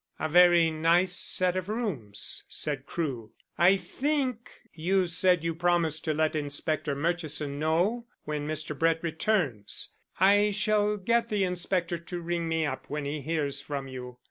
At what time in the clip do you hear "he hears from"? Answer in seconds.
13.05-13.87